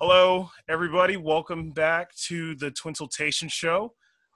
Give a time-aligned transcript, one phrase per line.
[0.00, 1.16] Hello, everybody.
[1.16, 3.94] Welcome back to the Twinsultation Show.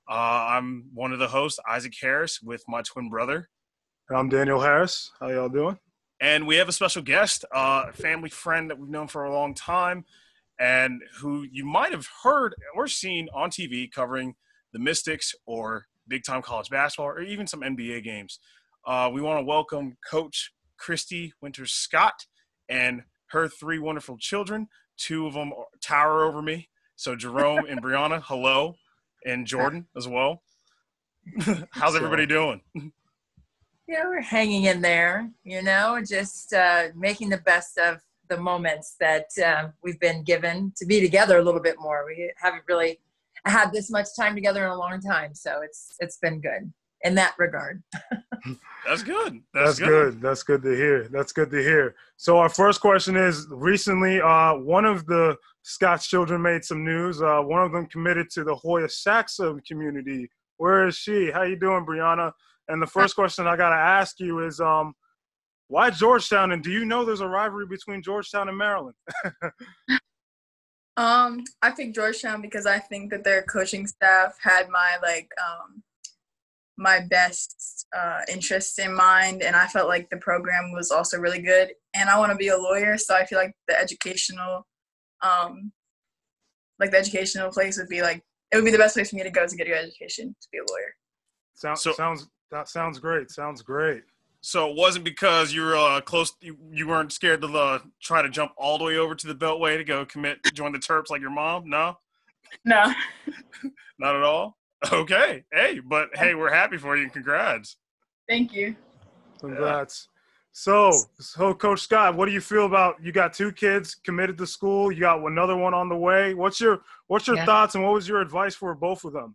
[0.08, 3.48] Uh, I'm one of the hosts, Isaac Harris, with my twin brother.
[4.08, 5.10] I'm Daniel Harris.
[5.18, 5.78] How y'all doing?
[6.20, 9.34] And we have a special guest, uh, a family friend that we've known for a
[9.34, 10.04] long time,
[10.60, 14.36] and who you might have heard or seen on TV covering
[14.72, 18.38] the Mystics or big time college basketball or even some NBA games.
[18.86, 22.26] Uh, we want to welcome Coach Christy Winters Scott
[22.68, 24.68] and her three wonderful children.
[24.96, 26.68] Two of them tower over me.
[26.94, 28.76] So Jerome and Brianna, hello,
[29.24, 30.42] and Jordan as well.
[31.72, 32.60] How's everybody doing?
[33.88, 37.98] Yeah, we're hanging in there, you know, just uh, making the best of
[38.28, 42.04] the moments that uh, we've been given to be together a little bit more.
[42.06, 42.98] We haven't really
[43.50, 47.14] had this much time together in a long time, so it's it's been good in
[47.14, 47.82] that regard.
[48.86, 49.40] That's good.
[49.54, 50.20] That's, That's, good.
[50.20, 51.08] That's good to hear.
[51.08, 51.94] That's good to hear.
[52.16, 57.22] So our first question is: recently, uh, one of the Scott's children made some news.
[57.22, 60.28] Uh, one of them committed to the Hoya Saxa community.
[60.58, 61.30] Where is she?
[61.30, 62.32] How you doing, Brianna?
[62.68, 64.94] And the first question I gotta ask you is, um,
[65.68, 66.52] why Georgetown?
[66.52, 68.96] And do you know there's a rivalry between Georgetown and Maryland?
[70.96, 75.82] Um, I picked Georgetown because I think that their coaching staff had my like um
[76.78, 81.40] my best uh, interest in mind, and I felt like the program was also really
[81.40, 81.70] good.
[81.94, 84.66] And I want to be a lawyer, so I feel like the educational,
[85.22, 85.72] um,
[86.78, 89.22] like the educational place would be like it would be the best place for me
[89.22, 90.94] to go to get a good education to be a lawyer.
[91.54, 93.30] Sounds So- sounds that sounds great.
[93.30, 94.02] Sounds great.
[94.46, 96.32] So it wasn't because you were uh, close.
[96.40, 99.34] You, you weren't scared to uh, try to jump all the way over to the
[99.34, 101.68] Beltway to go commit, join the Terps like your mom.
[101.68, 101.98] No,
[102.64, 102.94] No,
[103.98, 104.56] not at all.
[104.92, 107.74] Okay, hey, but hey, we're happy for you and congrats.
[108.28, 108.76] thank you.
[109.40, 110.06] Congrats.
[110.52, 114.46] So, so Coach Scott, what do you feel about you got two kids committed to
[114.46, 114.92] school?
[114.92, 116.34] You got another one on the way.
[116.34, 117.46] What's your what's your Yeah.
[117.46, 119.34] thoughts and what was your advice for both of them?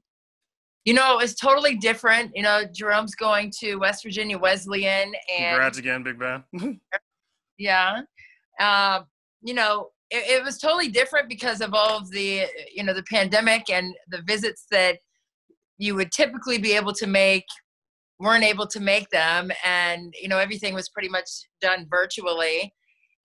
[0.86, 2.32] You know, it was totally different.
[2.34, 6.44] You know, Jerome's going to West Virginia Wesleyan, and Congrats again, Big Ben.
[7.58, 8.02] yeah,
[8.60, 9.02] uh,
[9.42, 13.04] you know, it, it was totally different because of all of the, you know, the
[13.04, 14.98] pandemic and the visits that
[15.78, 17.46] you would typically be able to make
[18.20, 21.28] weren't able to make them, and you know, everything was pretty much
[21.60, 22.74] done virtually.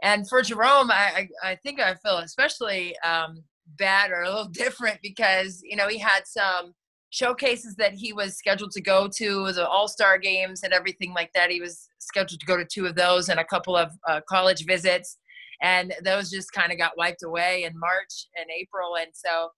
[0.03, 3.43] And for Jerome, I, I, I think I feel especially um,
[3.79, 6.75] bad or a little different because you know he had some
[7.11, 11.51] showcases that he was scheduled to go to the all-star games and everything like that.
[11.51, 14.67] He was scheduled to go to two of those and a couple of uh, college
[14.67, 15.19] visits.
[15.63, 18.97] And those just kind of got wiped away in march and april.
[18.97, 19.49] And so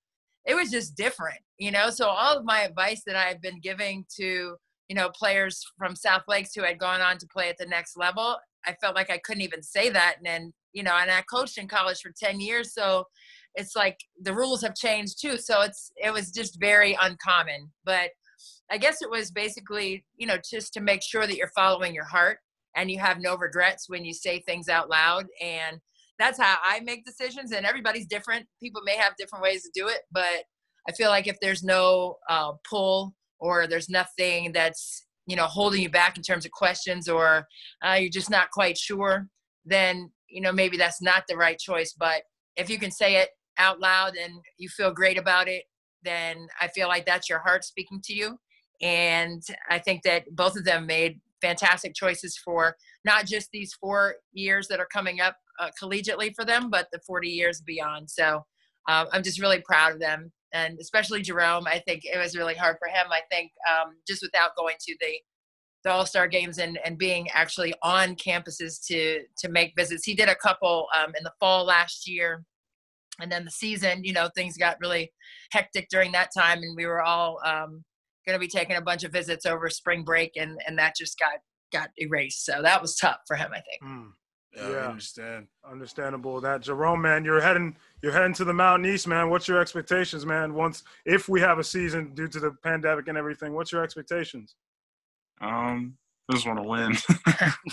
[0.47, 1.91] it was just different you know?
[1.91, 4.56] So all of my advice that i've been giving to
[4.88, 7.97] you know players from south lakes who had gone on to play at the next
[7.98, 10.14] level i felt like i couldn't even say that.
[10.16, 12.72] And then you know and i coached in college for 10 years.
[12.72, 13.04] So
[13.58, 17.70] it's like the rules have changed too so it's it was just very uncommon.
[17.84, 18.10] But
[18.70, 22.04] i guess it was basically you know just to make sure that you're following your
[22.04, 22.38] heart
[22.76, 25.26] and you have no regrets when you say things out loud.
[25.42, 25.78] And
[26.19, 28.46] that's how i make decisions and everybody's different.
[28.62, 30.44] People may have different ways to do it but
[30.88, 35.82] i feel like if there's no uh, pull or there's nothing that's you know holding
[35.82, 37.46] you back in terms of questions or
[37.84, 39.28] uh, you're just not quite sure
[39.69, 41.94] then you know maybe that's not the right choice.
[41.98, 42.22] But
[42.56, 45.64] if you can say it out loud and you feel great about it,
[46.02, 48.38] then I feel like that's your heart speaking to you.
[48.80, 54.16] And I think that both of them made fantastic choices for not just these four
[54.32, 58.10] years that are coming up uh, collegiately for them, but the 40 years beyond.
[58.10, 58.44] So
[58.88, 60.32] um, I'm just really proud of them.
[60.52, 63.06] And especially Jerome, I think it was really hard for him.
[63.10, 65.19] I think um, just without going to the
[65.84, 70.04] the All Star games and, and being actually on campuses to to make visits.
[70.04, 72.44] He did a couple um, in the fall last year,
[73.21, 74.05] and then the season.
[74.05, 75.12] You know, things got really
[75.51, 77.84] hectic during that time, and we were all um,
[78.27, 81.19] going to be taking a bunch of visits over spring break, and and that just
[81.19, 81.38] got
[81.73, 82.44] got erased.
[82.44, 83.82] So that was tough for him, I think.
[83.82, 84.09] Hmm.
[84.56, 84.76] Yeah, Yeah.
[84.76, 85.47] I understand.
[85.70, 86.41] Understandable.
[86.41, 89.31] That Jerome, man, you're heading you're heading to the Mountain East, man.
[89.31, 90.55] What's your expectations, man?
[90.55, 94.55] Once if we have a season due to the pandemic and everything, what's your expectations?
[95.41, 95.97] Um,
[96.31, 96.97] I just want to win.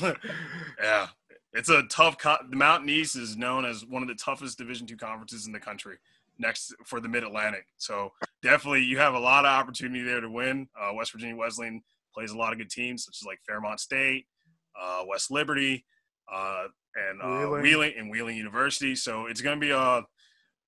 [0.82, 1.08] yeah,
[1.56, 2.18] it's a tough.
[2.18, 5.54] Co- the Mountain East is known as one of the toughest Division two conferences in
[5.54, 5.98] the country,
[6.38, 7.66] next for the Mid Atlantic.
[7.78, 8.12] So
[8.44, 10.68] definitely, you have a lot of opportunity there to win.
[10.80, 11.82] Uh, West Virginia Wesleyan
[12.14, 14.26] plays a lot of good teams, such as like Fairmont State,
[14.80, 15.86] uh, West Liberty,
[16.34, 16.66] uh,
[16.96, 17.62] and uh, Wheeling.
[17.62, 17.94] Wheeling.
[17.98, 18.96] and Wheeling University.
[18.96, 20.04] So it's going to be a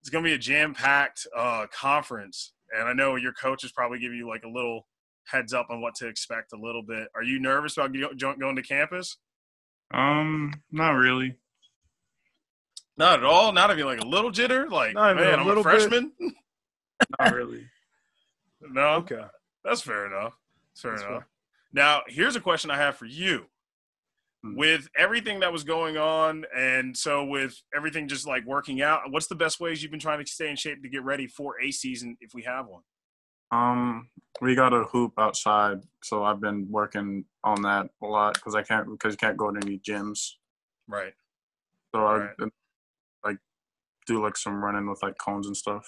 [0.02, 2.54] it's going to be a jam packed uh, conference.
[2.78, 4.88] And I know your coaches probably give you like a little
[5.26, 7.08] heads up on what to expect a little bit.
[7.16, 7.94] Are you nervous about
[8.40, 9.18] going to campus?
[9.94, 11.36] Um, not really.
[12.98, 13.52] Not at all.
[13.52, 14.70] Not even like a little jitter.
[14.70, 16.12] Like, Not even man, a I'm little a freshman.
[17.20, 17.66] Not really.
[18.62, 19.24] no, Okay.
[19.64, 20.34] that's fair enough.
[20.74, 21.24] That's fair That's enough.
[21.74, 23.46] Now, here's a question I have for you.
[24.44, 24.56] Hmm.
[24.56, 29.28] With everything that was going on, and so with everything just like working out, what's
[29.28, 31.72] the best ways you've been trying to stay in shape to get ready for a
[31.72, 32.82] season if we have one?
[33.52, 34.10] Um,
[34.42, 38.62] we got a hoop outside, so I've been working on that a lot because I
[38.62, 40.34] can't because you can't go to any gyms.
[40.88, 41.14] Right.
[41.94, 42.30] So Right.
[42.40, 42.46] I
[43.28, 43.38] like
[44.06, 45.88] do like some running with like cones and stuff.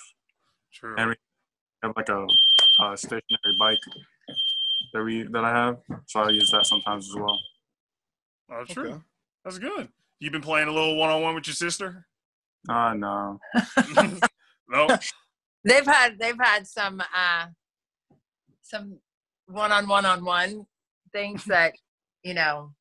[0.73, 0.95] True.
[0.97, 1.15] And we
[1.83, 2.25] have like a,
[2.83, 3.79] a stationary bike
[4.93, 5.77] that we that I have,
[6.07, 7.39] so I use that sometimes as well.
[8.51, 8.89] Oh, true.
[8.89, 9.01] Okay.
[9.43, 9.89] That's good.
[10.19, 12.05] You've been playing a little one on one with your sister?
[12.67, 13.39] Ah, no.
[14.69, 14.87] no.
[15.63, 17.47] They've had they've had some uh
[18.61, 18.99] some
[19.47, 20.65] one on one on one
[21.11, 21.73] things that
[22.23, 22.73] you know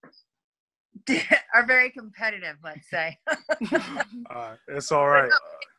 [1.54, 3.16] are very competitive let's say.
[4.30, 5.30] Uh, it's all right.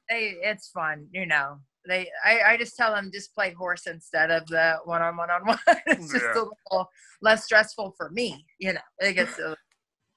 [0.09, 1.57] they it's fun you know.
[1.87, 5.29] They I, I just tell them just play horse instead of the one on one
[5.29, 6.41] on one it's just Yeah.
[6.41, 6.89] a little
[7.21, 8.81] less stressful for me you know.
[8.99, 9.55] It gets a little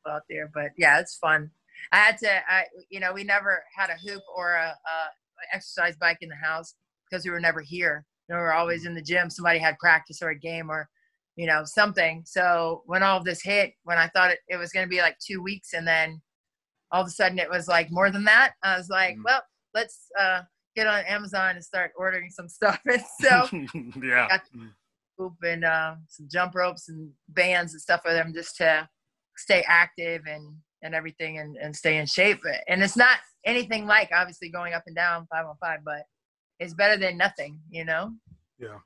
[0.08, 1.50] out there but yeah it's fun.
[1.92, 4.96] I had to i you know we never had a hoop or a, a
[5.52, 6.74] exercise bike in the house
[7.10, 9.78] because we were never here you know, we were always in the gym somebody had
[9.78, 10.88] practice or a game or
[11.36, 14.70] you know something so when all of this hit when i thought it, it was
[14.72, 16.20] going to be like two weeks and then
[16.90, 19.22] all of a sudden it was like more than that i was like Mm.
[19.24, 19.42] well
[19.74, 20.42] let's uh
[20.76, 23.48] get on amazon and start ordering some stuff and so
[24.02, 24.28] yeah.
[24.28, 24.42] got
[25.18, 28.88] hoop and uh, some jump ropes and bands and stuff for them just to
[29.36, 34.10] stay active and and everything and, and stay in shape and it's not anything like
[34.14, 36.04] obviously going up and down five on five but
[36.58, 38.12] it's better than nothing you know
[38.58, 38.78] Yeah,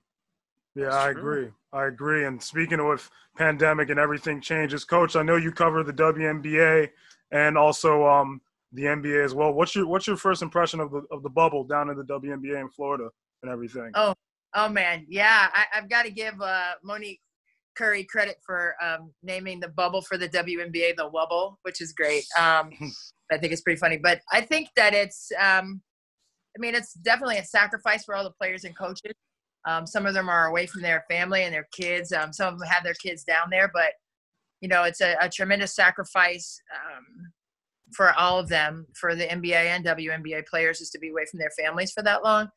[0.74, 1.20] Yeah, I true.
[1.20, 1.48] agree.
[1.72, 2.24] I agree.
[2.24, 6.88] And speaking of with pandemic and everything changes, Coach, I know you cover the WNBA
[7.32, 8.40] and also um,
[8.72, 9.52] the NBA as well.
[9.52, 12.60] What's your What's your first impression of the of the bubble down in the WNBA
[12.60, 13.08] in Florida
[13.42, 13.90] and everything?
[13.94, 14.14] Oh,
[14.54, 17.20] oh man yeah I, i've got to give uh, monique
[17.76, 22.24] Currie credit for um, naming the bubble for the WNBA the wubble which is great.
[22.38, 22.70] Um,
[23.32, 25.80] i think it's pretty funny but i think that it's um,
[26.56, 29.14] i mean it's definitely a sacrifice for all the players and coaches.
[29.68, 32.12] Um, some of them are away from their family and their kids.
[32.12, 33.92] Um, some of them have their kids down there but
[34.60, 37.32] you know it's a, a tremendous sacrifice um,
[37.92, 41.38] for all of them for the nba and WNBA players is to be away from
[41.38, 42.48] their families for that long.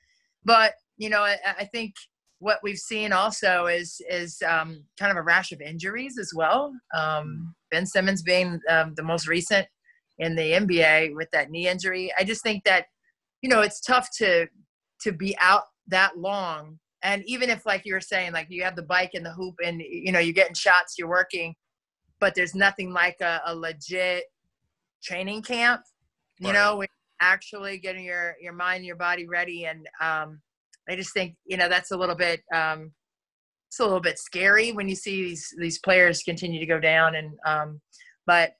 [0.45, 1.93] But you know, I, I think
[2.39, 6.73] what we've seen also is is um, kind of a rash of injuries as well.
[6.95, 9.67] Um, ben Simmons being um, the most recent
[10.17, 12.11] in the NBA with that knee injury.
[12.17, 12.85] I just think that
[13.41, 14.47] you know it's tough to
[15.01, 18.75] to be out that long, and even if like you were saying, like you have
[18.75, 21.53] the bike and the hoop, and you know you're getting shots, you're working,
[22.19, 24.23] but there's nothing like a, a legit
[25.03, 25.81] training camp.
[26.39, 26.53] You Right.
[26.53, 26.83] know,
[27.19, 30.41] actually getting your your mind, your body ready, and um,
[30.89, 32.91] I just think you know that's a little bit um,
[33.69, 37.15] it's a little bit scary when you see these these players continue to go down
[37.15, 37.81] and um,
[38.25, 38.53] but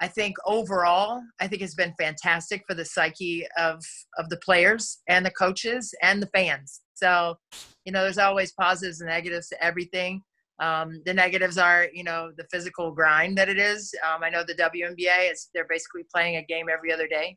[0.00, 3.82] I think overall I think it's been fantastic for the psyche of
[4.18, 6.80] of the players and the coaches and the fans.
[6.94, 7.36] So
[7.84, 10.22] you know there's always positives and negatives to everything.
[10.60, 13.92] Um, the negatives are you know the physical grind that it is.
[14.06, 17.36] Um, I know the WNBA is they're basically playing a game every other day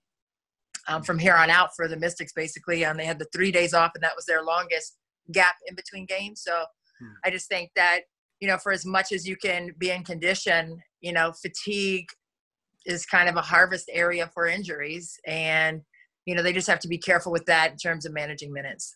[0.87, 2.83] um, from here on out for the Mystics, basically.
[2.85, 4.97] And they had the three days off, and that was their longest
[5.31, 6.41] gap in between games.
[6.43, 6.63] So
[6.99, 7.13] Hmm.
[7.23, 8.01] I just think that,
[8.39, 12.07] you know, for as much as you can be in condition, you know, fatigue
[12.85, 15.19] is kind of a harvest area for injuries.
[15.25, 15.81] And,
[16.25, 18.95] you know, they just have to be careful with that in terms of managing minutes.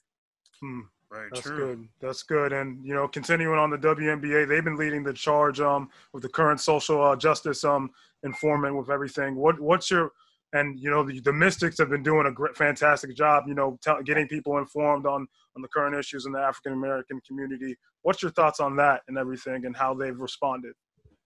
[0.60, 0.81] Hmm.
[1.12, 1.57] Very That's true.
[1.57, 1.88] good.
[2.00, 2.53] That's good.
[2.53, 6.29] And you know, continuing on the WNBA, they've been leading the charge um, with the
[6.29, 7.91] current social uh, justice um,
[8.24, 9.36] informant with everything.
[9.36, 10.13] What What's your
[10.53, 13.46] and you know the, the Mystics have been doing a great, fantastic job.
[13.48, 17.22] You know, tell, getting people informed on on the current issues in the African American
[17.27, 17.75] community.
[18.01, 20.74] What's your thoughts on that and everything, and how they've responded?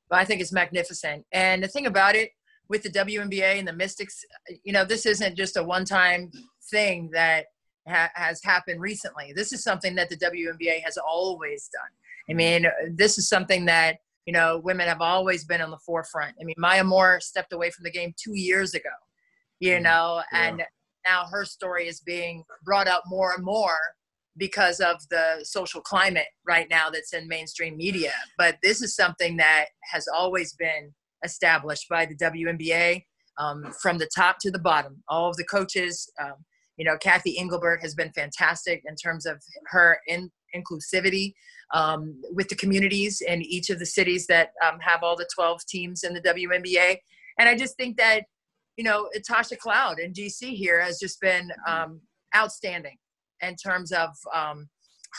[0.10, 1.26] But I think it's magnificent.
[1.32, 2.30] And the thing about it
[2.70, 4.24] with the WNBA and the Mystics,
[4.64, 6.32] you know, this isn't just a one-time
[6.70, 7.46] thing that
[7.88, 9.34] ha- has happened recently.
[9.36, 11.82] This is something that the WNBA has always done.
[12.28, 12.64] I mm-hmm.
[12.64, 16.36] mean, this is something that you know women have always been on the forefront.
[16.40, 18.90] I mean, Maya Moore stepped away from the game two years ago,
[19.66, 19.84] you Mhm.
[19.84, 20.42] know, Yeah.
[20.42, 20.68] and
[21.06, 23.78] now her story is being brought up more and more
[24.38, 28.14] because of the social climate right now that's in mainstream media.
[28.38, 30.94] But this is something that has always been
[31.24, 33.06] established by the WNBA
[33.38, 35.04] um, from the top to the bottom.
[35.08, 36.46] All of the coaches, um,
[36.78, 41.34] you know, Cathy Engelbert has been fantastic in terms of her in, inclusivity
[41.74, 45.62] um, with the communities in each of the cities that um, have all the 12
[45.68, 46.98] teams in the WNBA.
[47.40, 48.26] And I just think that,
[48.78, 52.02] you know, Tasha Cloud in DC here has just been um,
[52.36, 52.98] outstanding
[53.42, 54.68] in terms of um,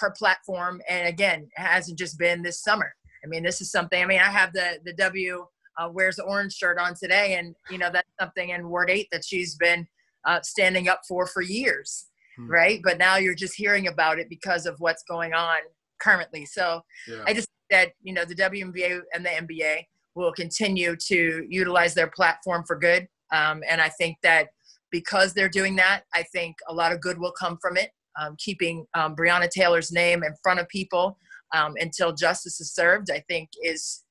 [0.00, 0.80] her platform.
[0.88, 2.92] And again, hasn't just been this summer.
[3.24, 5.46] I mean, this is something, I mean, I have the, the W
[5.78, 7.36] uh, wears the orange shirt on today.
[7.38, 9.86] And, you know, that's something in Ward 8 that she's been
[10.26, 12.50] uh, standing up for for years, hmm.
[12.50, 12.80] right?
[12.82, 15.58] But now you're just hearing about it because of what's going on
[16.00, 16.44] currently.
[16.44, 17.22] So yeah.
[17.26, 22.08] I just that you know the WNBA and the NBA will continue to utilize their
[22.08, 24.48] platform for good, um, and I think that
[24.90, 27.90] because they're doing that, I think a lot of good will come from it.
[28.18, 31.18] Um, keeping um, Breonna Taylor's name in front of people
[31.54, 34.04] um, until justice is served, I think is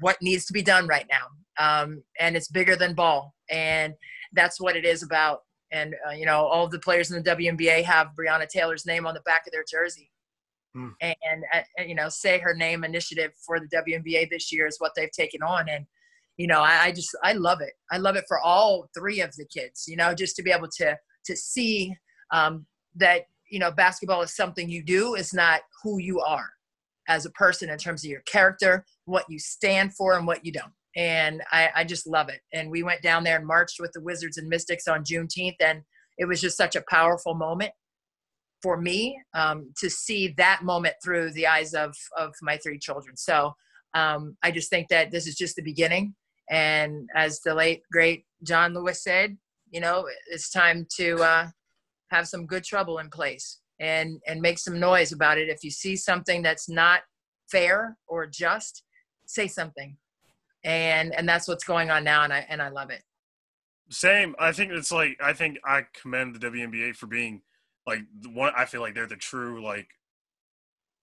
[0.00, 1.26] what needs to be done right now.
[1.58, 3.94] Um, and it's bigger than ball, and
[4.32, 7.82] that's what it is about and uh, you know all the players in the WNBA
[7.82, 10.10] have Breonna Taylor's name on the back of their jersey.
[10.74, 10.88] Hmm.
[11.02, 14.76] And, and, uh, you know, say her name initiative for the WNBA this year is
[14.78, 15.86] what they've taken on, and
[16.36, 17.72] you know, I, I just I love it.
[17.90, 19.84] I love it for all three of the kids.
[19.86, 20.96] You know, just to be able to
[21.26, 21.94] to see
[22.32, 26.50] um, that you know basketball is something you do, is not who you are
[27.08, 30.52] as a person in terms of your character, what you stand for, and what you
[30.52, 32.40] don't and I, I, just love it.
[32.52, 35.82] And we went down there and marched with the Wizards and Mystics on Juneteenth, and
[36.18, 37.72] it was just such a powerful moment
[38.62, 43.16] for me um, to see that moment through the eyes of of my three children.
[43.16, 43.54] So
[43.94, 46.14] um, I just think that this is just the beginning.
[46.52, 49.38] And as the late great John Lewis said,
[49.70, 51.48] you know, it's time to uh,
[52.10, 55.48] have some good trouble in place and and make some noise about it.
[55.48, 57.00] If you see something that's not
[57.50, 58.82] fair or just,
[59.24, 59.96] say something.
[60.62, 63.02] And and that's what's going on now and i and i love it.
[63.90, 64.36] Same.
[64.38, 67.40] I think it's like i think i commend the WNBA for being
[67.86, 69.88] like one i feel like they're the true like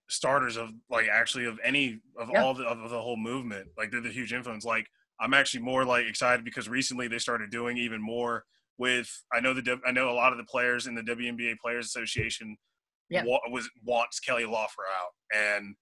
[0.07, 2.43] starters of like actually of any of yeah.
[2.43, 3.67] all the of the whole movement.
[3.77, 4.63] Like they're the huge influence.
[4.63, 4.87] Like
[5.21, 8.43] i'm actually more like excited because recently they started doing even more
[8.77, 11.85] with i know the i know a lot of the players in the WNBA players
[11.85, 12.57] association
[13.09, 13.23] yeah.
[13.25, 15.75] wa- was wants kelly loeffler out and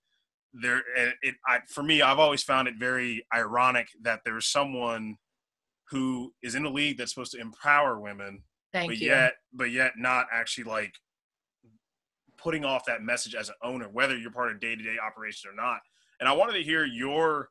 [0.54, 5.16] there and it I, for me i've always found it very ironic that there's someone
[5.90, 9.08] who is in a league that's supposed to empower women Thank but you.
[9.08, 10.94] yet but yet not actually like
[12.38, 15.80] putting off that message as an owner whether you're part of day-to-day operations or not
[16.20, 17.50] and i wanted to hear your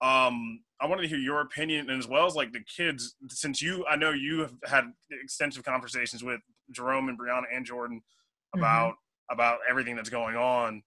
[0.00, 3.60] um i wanted to hear your opinion and as well as like the kids since
[3.60, 6.40] you i know you have had extensive conversations with
[6.70, 8.60] jerome and brianna and jordan mm-hmm.
[8.60, 9.34] about mm-hmm.
[9.34, 10.82] about everything that's going on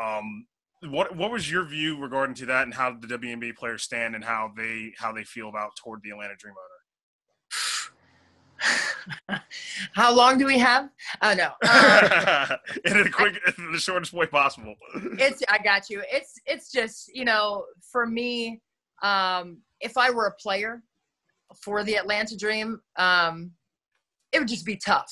[0.00, 0.46] um
[0.88, 4.24] what what was your view regarding to that and how the WNBA players stand and
[4.24, 6.68] how they how they feel about toward the Atlanta Dream owner?
[9.92, 10.88] how long do we have?
[11.22, 11.50] Oh no.
[11.64, 14.74] Uh, in the quick, I, the shortest way possible.
[15.18, 16.02] it's I got you.
[16.10, 18.60] It's it's just you know for me,
[19.02, 20.82] um, if I were a player
[21.62, 23.52] for the Atlanta Dream, um,
[24.32, 25.10] it would just be tough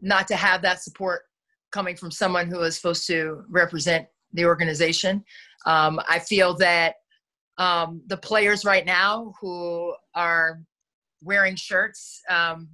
[0.00, 1.22] not to have that support
[1.70, 5.24] coming from someone who is supposed to represent the organization.
[5.66, 6.96] Um, I feel that
[7.58, 10.62] um, the players right now who are
[11.22, 12.68] wearing shirts um,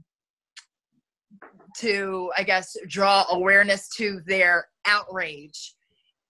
[1.79, 5.75] to, I guess, draw awareness to their outrage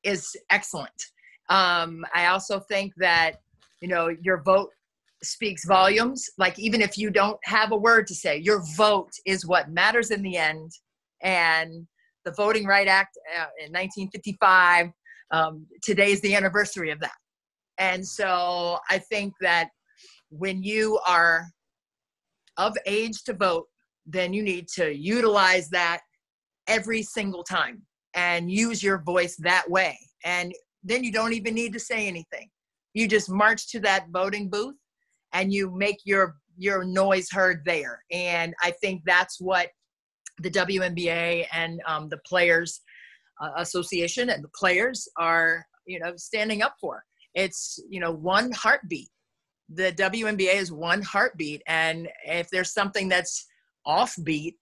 [0.03, 1.07] is excellent.
[1.49, 3.41] Um, I also think that,
[3.81, 4.71] you know, your vote
[5.23, 6.29] speaks volumes.
[6.39, 10.11] Like, even if you don't have a word to say, your vote is what matters
[10.11, 10.73] in the end.
[11.23, 11.87] And
[12.25, 14.91] the Voting Right Act uh, in 1955
[15.31, 17.17] um, today is the anniversary of that.
[17.79, 19.69] And so I think that
[20.31, 21.47] when you are
[22.57, 23.67] of age to vote,
[24.07, 26.01] then you need to utilize that
[26.69, 27.83] every single time
[28.15, 29.99] and use your voice that way.
[30.25, 32.49] And then you don't even need to say anything.
[32.95, 34.77] You just march to that voting booth
[35.33, 38.03] and you make your your noise heard there.
[38.11, 39.69] And I think that's what
[40.39, 42.81] the WNBA and um, the players
[43.41, 48.51] uh, association and the players are you know standing up for it's you know one
[48.53, 49.09] heartbeat
[49.69, 53.47] the WNBA is one heartbeat and if there's something that's
[53.87, 54.55] offbeat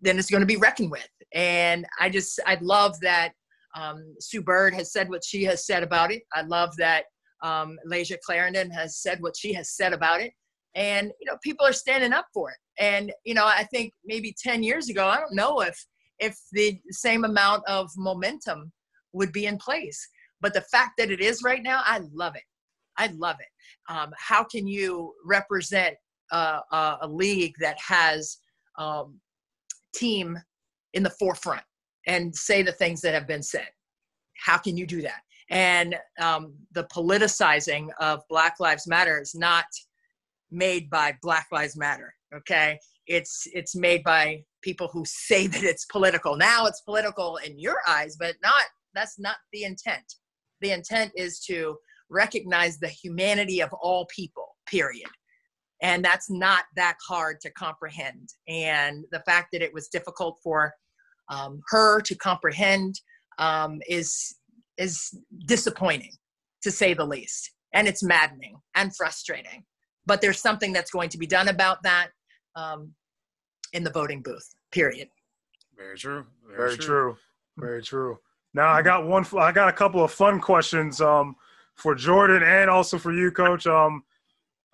[0.00, 3.32] then it's going to be reckoned with and i just i love that
[3.76, 7.04] um, sue bird has said what she has said about it i love that
[7.42, 10.32] um, Layshia Clarendon has said what she has said about it
[10.74, 14.34] and you know people are standing up for it and you know i think maybe
[14.42, 15.86] 10 years ago i don't know if
[16.20, 18.72] if the same amount of momentum
[19.12, 20.08] would be in place.
[20.40, 22.44] But the fact that it is right now, I love it.
[22.96, 23.92] I love it.
[23.92, 25.96] Um, how can you represent
[26.32, 28.38] uh, a, a, league that has
[28.78, 29.18] um,
[29.94, 30.38] team
[30.94, 31.62] in the forefront
[32.06, 33.68] and say the things that have been said?
[34.40, 35.20] how can you do that?
[35.50, 39.64] And um, the politicizing of Black Lives Matter is not
[40.50, 42.14] made by Black Lives Matter.
[42.34, 46.36] Okay, it's it's made by people who say that it's political.
[46.36, 48.64] Now it's political in your eyes, but not.
[48.94, 50.04] That's not the intent.
[50.60, 51.76] The intent is to
[52.08, 54.56] recognize the humanity of all people.
[54.66, 55.08] Period.
[55.82, 58.28] And that's not that hard to comprehend.
[58.48, 60.74] And the fact that it was difficult for
[61.30, 63.00] um, her to comprehend
[63.38, 64.36] um, is
[64.76, 66.12] is disappointing,
[66.62, 67.52] to say the least.
[67.72, 69.64] And it's maddening and frustrating.
[70.06, 72.08] But there's something that's going to be done about that
[72.56, 72.94] um,
[73.72, 74.54] in the voting booth.
[74.72, 75.08] Period.
[75.76, 76.26] Very true.
[76.46, 76.86] Very, Very true.
[76.86, 77.16] true.
[77.58, 78.18] Very true.
[78.54, 79.24] Now I got one.
[79.38, 81.36] I got a couple of fun questions um,
[81.76, 83.66] for Jordan and also for you, Coach.
[83.66, 84.02] Um,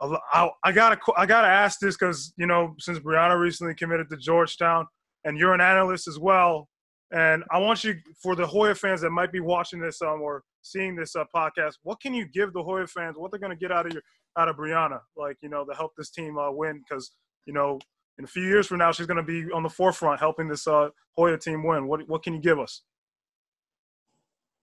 [0.01, 4.17] I, I gotta I gotta ask this because you know since Brianna recently committed to
[4.17, 4.87] Georgetown
[5.25, 6.69] and you're an analyst as well,
[7.13, 10.43] and I want you for the Hoya fans that might be watching this um, or
[10.63, 13.17] seeing this uh, podcast, what can you give the Hoya fans?
[13.17, 14.03] What they're gonna get out of your
[14.39, 16.83] out of Brianna, like you know, to help this team uh, win?
[16.87, 17.13] Because
[17.47, 17.79] you know,
[18.19, 20.91] in a few years from now, she's gonna be on the forefront helping this uh,
[21.17, 21.87] Hoya team win.
[21.87, 22.83] What what can you give us?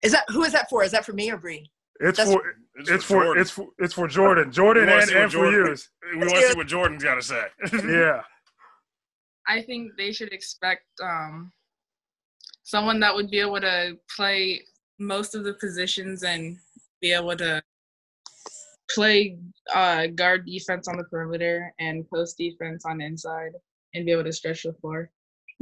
[0.04, 0.84] Is that who is that for?
[0.84, 1.72] Is that for me or Bree?
[2.05, 2.43] It's That's- for
[2.75, 3.41] it's for Jordan.
[3.41, 6.12] it's for it's for Jordan, Jordan, We wanna and, see what and for Jordan- you.
[6.12, 7.45] We want to see what Jordan's got to say.
[7.88, 8.22] Yeah,
[9.48, 11.51] I think they should expect um,
[12.63, 14.62] someone that would be able to play
[15.00, 16.57] most of the positions and
[17.01, 17.62] be able to
[18.93, 19.38] play
[19.74, 23.51] uh, guard defense on the perimeter and post defense on the inside
[23.93, 25.10] and be able to stretch the floor.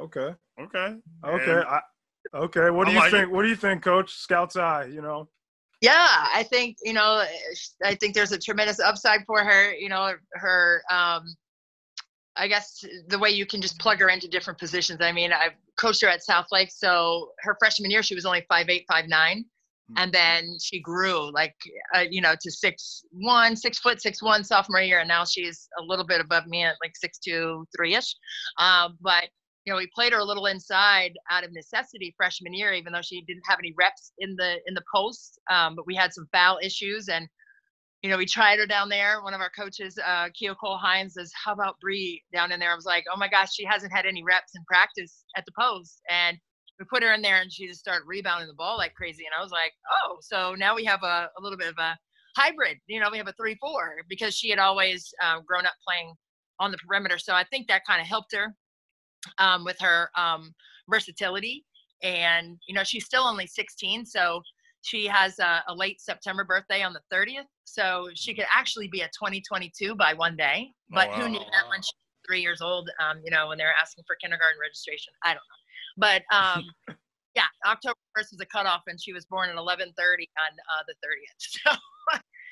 [0.00, 0.96] okay, okay.
[1.24, 1.80] okay, I,
[2.34, 2.70] okay.
[2.70, 3.32] What do I you like think?
[3.32, 4.12] What do you think, Coach?
[4.14, 5.28] Scout's eye, you know.
[5.86, 7.24] Yeah, I think you know.
[7.84, 9.72] I think there's a tremendous upside for her.
[9.72, 10.82] You know, her.
[10.90, 11.36] Um,
[12.36, 14.98] I guess the way you can just plug her into different positions.
[15.00, 18.68] I mean, I've coached her at Southlake, so her freshman year she was only five
[18.68, 19.44] eight, five nine,
[19.96, 21.54] and then she grew like
[21.94, 25.68] uh, you know to six one, six foot six one sophomore year, and now she's
[25.78, 28.12] a little bit above me at like six two three ish.
[28.58, 29.28] Um, but
[29.66, 33.02] you know, we played her a little inside out of necessity freshman year, even though
[33.02, 35.40] she didn't have any reps in the in the post.
[35.50, 37.28] Um, but we had some foul issues, and
[38.02, 39.22] you know, we tried her down there.
[39.22, 42.70] One of our coaches, uh, Keo Cole Hines, says, "How about Bree down in there?"
[42.70, 45.52] I was like, "Oh my gosh, she hasn't had any reps in practice at the
[45.58, 46.38] post." And
[46.78, 49.24] we put her in there, and she just started rebounding the ball like crazy.
[49.26, 51.98] And I was like, "Oh, so now we have a, a little bit of a
[52.36, 52.78] hybrid.
[52.86, 56.14] You know, we have a three-four because she had always um, grown up playing
[56.60, 57.18] on the perimeter.
[57.18, 58.54] So I think that kind of helped her
[59.38, 60.54] um, with her um,
[60.88, 61.64] versatility.
[62.02, 64.42] And you know, she's still only 16, so
[64.82, 67.46] she has a, a late September birthday on the 30th.
[67.64, 70.70] So she could actually be a 2022 by one day.
[70.90, 72.88] But who knew that when she was three years old?
[73.00, 75.12] Um, you know, when they're asking for kindergarten registration.
[75.24, 75.56] I don't know.
[75.96, 76.64] But um,
[77.34, 80.94] yeah, October 1st was a cutoff, and she was born at 11:30 on uh, the
[80.94, 81.36] 30th.
[81.66, 81.72] So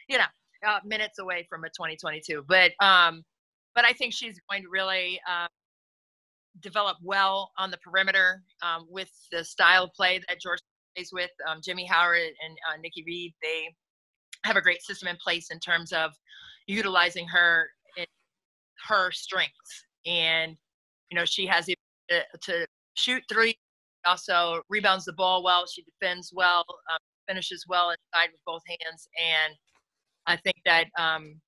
[0.08, 0.24] you know,
[0.66, 2.44] uh, minutes away from a 2022.
[2.48, 3.22] But um,
[3.74, 5.46] but I think she's going to really uh,
[6.60, 10.60] develop well on the perimeter um, with the style of play that George
[10.94, 11.30] plays with.
[11.48, 13.74] Um, Jimmy Howard and uh, Nikki Reed, they
[14.44, 16.12] have a great system in place in terms of
[16.66, 17.68] utilizing her
[18.88, 19.86] her strengths.
[20.06, 20.56] And
[21.10, 21.76] you know, she has the
[22.42, 23.56] to shoot three,
[24.06, 25.66] also rebounds the ball well.
[25.66, 29.54] She defends well, um, finishes well inside with both hands, and
[30.26, 31.40] I think that um,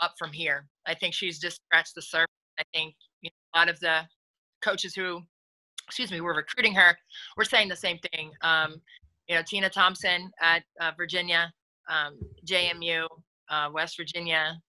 [0.00, 0.66] up from here.
[0.86, 2.26] I think she's just scratched the surface.
[2.58, 4.02] I think you know, a lot of the
[4.62, 5.22] coaches who,
[5.86, 6.96] excuse me, were recruiting her
[7.36, 8.30] were saying the same thing.
[8.42, 8.80] Um,
[9.28, 11.52] you know, Tina Thompson at uh, Virginia,
[11.88, 13.06] um, JMU,
[13.50, 14.60] uh, West Virginia.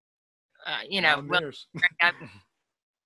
[0.66, 1.52] Uh, you know, Will-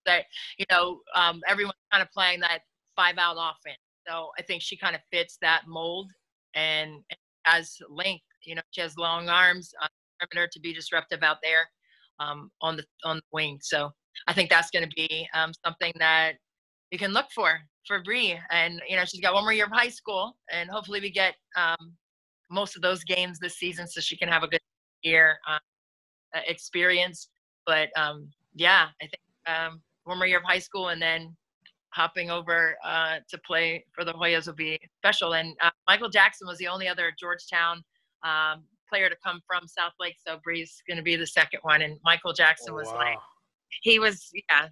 [0.05, 0.25] that
[0.57, 2.61] you know um, everyone's kind of playing that
[2.95, 3.77] five out offense.
[4.07, 6.09] So I think she kind of fits that mold
[6.55, 8.23] and, and has length.
[8.43, 9.87] You know, she has long arms on
[10.19, 11.69] perimeter to be disruptive out there
[12.19, 13.59] um, on the on the wing.
[13.61, 13.91] So
[14.27, 16.33] I think that's going to be um, something that
[16.91, 18.37] you can look for for Bree.
[18.51, 21.35] And you know, she's got one more year of high school, and hopefully we get
[21.55, 21.93] um,
[22.49, 24.59] most of those games this season so she can have a good
[25.03, 25.59] year uh,
[26.47, 27.29] experience.
[27.65, 31.35] But um, yeah, I think um, one more year of high school and then
[31.89, 35.33] hopping over uh, to play for the Hoyas will be special.
[35.33, 37.83] And uh, Michael Jackson was the only other Georgetown
[38.23, 41.81] um, player to come from South Lake, so Bree's going to be the second one.
[41.81, 42.97] And Michael Jackson Oh, was wow.
[42.97, 43.17] like,
[43.81, 44.67] he was, yeah,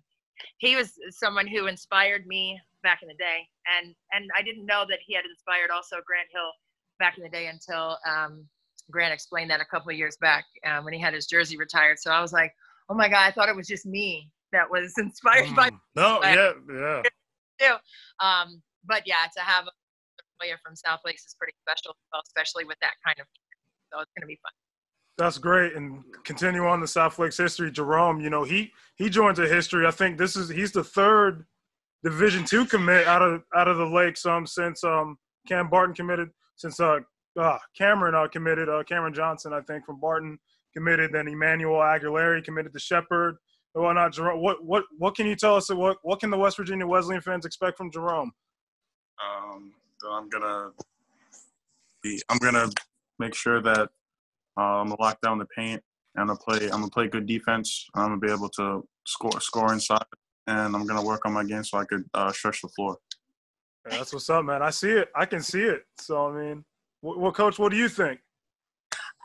[0.57, 4.85] he was someone who inspired me back in the day, and and I didn't know
[4.89, 6.51] that he had inspired also Grant Hill
[6.99, 8.45] back in the day until um,
[8.91, 11.99] Grant explained that a couple of years back uh, when he had his jersey retired.
[11.99, 12.53] So I was like,
[12.89, 15.79] oh my god, I thought it was just me that was inspired by Mm.
[15.95, 17.01] No, But- yeah, yeah.
[17.59, 17.75] too.
[18.25, 19.71] Um, but yeah, to have a
[20.39, 23.27] player from South Lakes is pretty special, especially with that kind of.
[23.91, 24.53] So it's going to be fun.
[25.19, 25.75] That's great.
[25.75, 27.69] And continue on the South Lakes history.
[27.69, 29.85] Jerome, you know, he he joins a history.
[29.85, 31.45] I think this is he's the third
[32.05, 36.29] Division two commit out of out of the Lakes um since um Cam Barton committed
[36.55, 36.99] since uh,
[37.37, 40.39] uh Cameron uh, committed uh Cameron Johnson I think from Barton
[40.73, 43.35] committed then Emmanuel Aguilera committed to Shepherd
[43.75, 44.13] and whatnot.
[44.13, 45.69] Jerome, what what what can you tell us?
[45.69, 48.31] What what can the West Virginia Wesleyan fans expect from Jerome?
[49.21, 49.73] Um,
[50.09, 50.71] I'm gonna
[52.01, 52.21] be.
[52.29, 52.69] I'm gonna
[53.19, 53.89] make sure that
[54.61, 55.81] I'm gonna lock down the paint.
[56.15, 56.65] And I'm gonna play.
[56.65, 57.87] I'm gonna play good defense.
[57.93, 60.03] I'm gonna be able to score score inside,
[60.47, 62.97] and I'm gonna work on my game so I could uh, stretch the floor.
[63.87, 64.61] Yeah, that's what's up, man.
[64.61, 65.09] I see it.
[65.15, 65.83] I can see it.
[65.99, 66.65] So I mean,
[67.01, 68.19] well, coach, what do you think?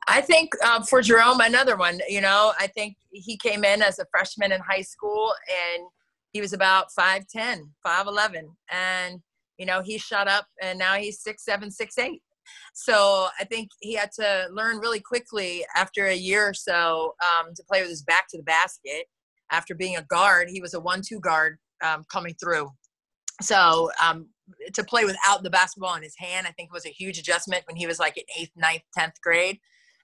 [0.06, 2.00] I think uh, for Jerome, another one.
[2.08, 5.84] You know, I think he came in as a freshman in high school, and
[6.32, 9.20] he was about 5'10", 5'11", and
[9.58, 12.22] you know he shot up, and now he's six seven, six eight.
[12.72, 17.52] So I think he had to learn really quickly after a year or so um,
[17.54, 19.06] to play with his back to the basket.
[19.50, 22.70] After being a guard, he was a one-two guard um, coming through.
[23.42, 24.28] So um,
[24.72, 27.76] to play without the basketball in his hand, I think was a huge adjustment when
[27.76, 29.58] he was like in eighth, ninth, tenth grade.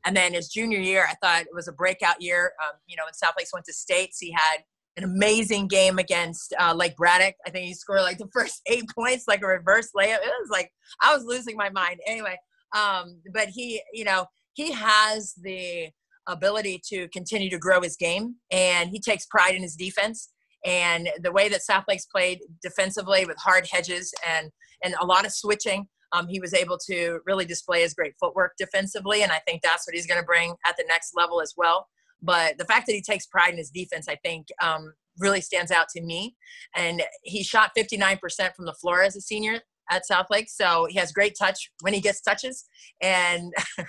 [0.04, 2.52] And then his junior year, I thought it was a breakout year.
[2.62, 4.58] Um, you know, when South Lakes went to states, he had
[5.02, 7.34] an amazing game against uh, Lake Braddock.
[7.46, 10.18] I think he scored like the first eight points, like a reverse layup.
[10.18, 10.70] It was like
[11.02, 12.00] I was losing my mind.
[12.06, 12.36] Anyway,
[12.76, 15.88] um, but he, you know, he has the
[16.28, 20.30] ability to continue to grow his game, and he takes pride in his defense.
[20.64, 24.50] And the way that South Lakes played defensively with hard hedges and
[24.84, 28.52] and a lot of switching, um, he was able to really display his great footwork
[28.58, 31.54] defensively, and I think that's what he's going to bring at the next level as
[31.56, 31.86] well.
[32.22, 35.70] But the fact that he takes pride in his defense, I think, um, really stands
[35.70, 36.36] out to me.
[36.76, 38.20] And he shot 59%
[38.54, 40.48] from the floor as a senior at Southlake.
[40.48, 42.64] So he has great touch when he gets touches.
[43.02, 43.52] And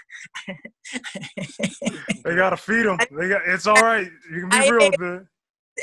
[2.23, 2.97] they gotta feed him.
[3.11, 4.07] They got it's all right.
[4.33, 5.27] You can be I, real good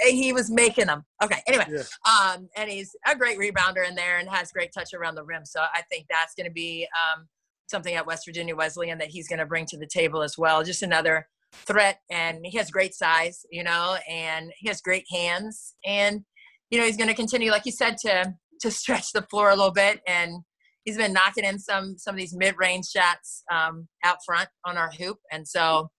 [0.06, 1.04] he was making them.
[1.22, 1.42] Okay.
[1.46, 1.82] Anyway, yeah.
[2.06, 5.44] um, and he's a great rebounder in there and has great touch around the rim.
[5.44, 7.26] So I think that's going to be um,
[7.68, 10.62] something at West Virginia Wesleyan that he's going to bring to the table as well.
[10.62, 15.74] Just another threat, and he has great size, you know, and he has great hands,
[15.84, 16.22] and
[16.70, 19.56] you know he's going to continue, like you said, to to stretch the floor a
[19.56, 20.42] little bit, and
[20.84, 24.76] he's been knocking in some some of these mid range shots um, out front on
[24.76, 25.90] our hoop, and so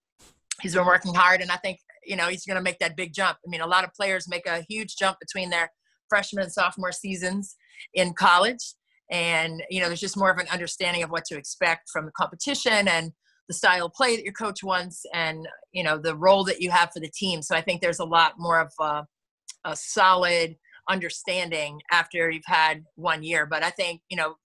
[0.62, 3.14] he's been working hard, and I think you know he's going to make that big
[3.14, 3.38] jump.
[3.46, 5.72] I mean, a lot of players make a huge jump between their
[6.10, 7.56] freshman and sophomore seasons
[7.94, 8.74] in college,
[9.12, 12.12] and you know there's just more of an understanding of what to expect from the
[12.12, 13.12] competition and
[13.50, 16.70] the style of play that your coach wants, and you know the role that you
[16.70, 17.42] have for the team.
[17.42, 19.06] So I think there's a lot more of a,
[19.66, 20.56] a solid
[20.88, 23.46] understanding after you've had one year.
[23.46, 24.36] But I think you know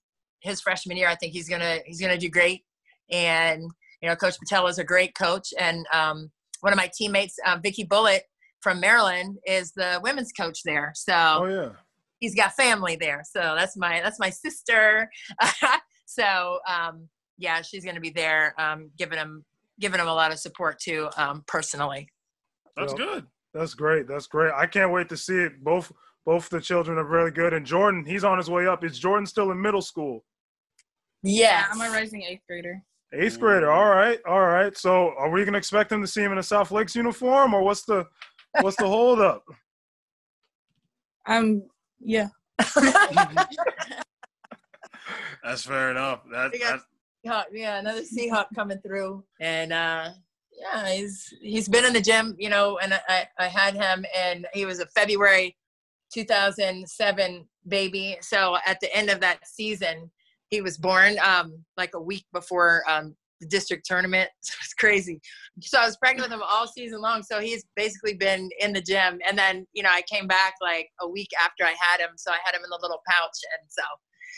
[0.41, 2.63] his freshman year, I think he's gonna he's gonna do great,
[3.11, 3.63] and
[4.01, 6.31] you know Coach Patel is a great coach, and um,
[6.63, 8.23] one of my teammates, um, Vicky Bullett
[8.63, 10.93] from Maryland, is the women's coach there.
[10.95, 11.69] So oh, yeah.
[12.21, 13.23] he's got family there.
[13.31, 15.11] So that's my that's my sister.
[16.07, 19.45] so um, yeah, she's going to be there, um, giving him
[19.81, 22.09] giving him a lot of support too, um, personally.
[22.77, 23.27] That's good.
[23.53, 24.07] That's great.
[24.09, 24.53] That's great.
[24.55, 25.63] I can't wait to see it.
[25.63, 25.93] Both
[26.27, 28.83] both the children are really good, and Jordan, he's on his way up.
[28.85, 30.25] Is Jordan still in middle school?
[31.23, 32.83] Yeah, I'm a rising eighth grader.
[33.13, 33.71] Eighth grader.
[33.71, 34.77] All right, all right.
[34.77, 37.63] So, are we gonna expect him to see him in a South Lakes uniform, or
[37.63, 38.07] what's the
[38.61, 39.45] what's the hold holdup?
[41.27, 41.63] Um.
[42.01, 42.29] Yeah.
[45.43, 46.21] That's fair enough.
[46.31, 46.53] That,
[47.25, 50.11] Seahawk, yeah, another Seahawk coming through, and uh,
[50.53, 54.47] yeah, he's he's been in the gym, you know, and I I had him, and
[54.53, 55.57] he was a February
[56.13, 58.17] 2007 baby.
[58.21, 60.11] So at the end of that season,
[60.51, 64.31] he was born um, like a week before um, the district tournament.
[64.43, 65.21] So it's crazy.
[65.61, 67.23] So I was pregnant with him all season long.
[67.23, 69.19] So he's basically been in the gym.
[69.27, 72.11] And then, you know, I came back like a week after I had him.
[72.17, 73.39] So I had him in the little pouch.
[73.59, 73.83] And so,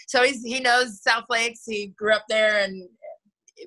[0.07, 1.63] so he's, he knows South Lakes.
[1.67, 2.89] He grew up there and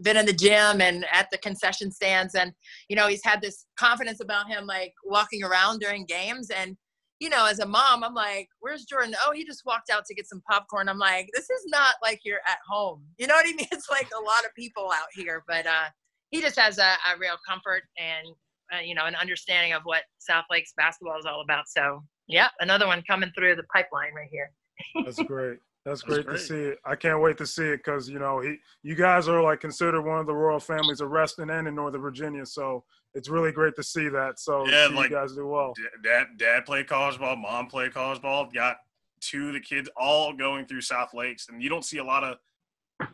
[0.01, 2.35] been in the gym and at the concession stands.
[2.35, 2.53] And,
[2.87, 6.49] you know, he's had this confidence about him, like walking around during games.
[6.49, 6.77] And,
[7.19, 9.15] you know, as a mom, I'm like, where's Jordan?
[9.25, 10.87] Oh, he just walked out to get some popcorn.
[10.87, 13.03] I'm like, this is not like you're at home.
[13.17, 13.67] You know what I mean?
[13.71, 15.89] It's like a lot of people out here, but uh,
[16.29, 16.81] he just has a,
[17.13, 18.27] a real comfort and,
[18.73, 21.67] uh, you know, an understanding of what South Lakes basketball is all about.
[21.67, 24.51] So, yeah, another one coming through the pipeline right here.
[25.03, 25.59] That's great.
[25.89, 26.79] That's great, great, to see it.
[26.85, 30.03] I can't wait to see it because you know he, you guys are like considered
[30.03, 32.45] one of the royal families of Reston and in Northern Virginia.
[32.45, 32.83] So
[33.15, 34.39] it's really great to see that.
[34.39, 35.73] So yeah, like, you guys do well.
[36.03, 38.47] Dad, dad played college ball, mom played college ball.
[38.53, 38.77] Got
[39.19, 42.23] two of the kids all going through South Lakes, and you don't see a lot
[42.23, 42.37] of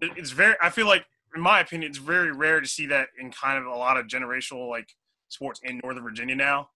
[0.02, 0.56] it's very.
[0.62, 3.66] I feel like, in my opinion, it's very rare to see that in kind of
[3.66, 4.90] a lot of generational like
[5.30, 6.70] sports in Northern Virginia now,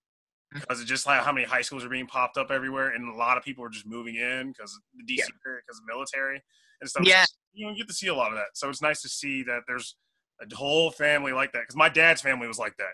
[0.54, 0.62] Mm-hmm.
[0.62, 3.18] because it's just like how many high schools are being popped up everywhere, and a
[3.18, 6.42] lot of people are just moving in because the DC area, because of military
[6.82, 7.06] and stuff.
[7.06, 7.26] Yeah.
[7.54, 9.62] you don't get to see a lot of that, so it's nice to see that
[9.68, 9.96] there's
[10.42, 11.62] a whole family like that.
[11.62, 12.94] Because my dad's family was like that,